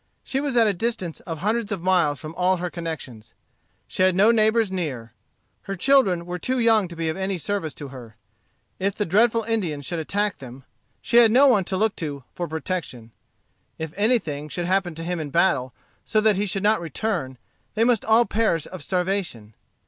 [0.23, 3.35] She was at a distance of hundreds of miles from all her connections.
[3.87, 5.13] She had no neighbors near.
[5.69, 8.15] Her children were too young to be of any service to her.
[8.79, 10.63] If the dreadful Indians should attack them,
[11.03, 13.11] she had no one to look to for protection.
[13.77, 15.71] If anything should happen to him in battle
[16.03, 17.37] so that he should not return,
[17.75, 19.53] they must all perish of starvation.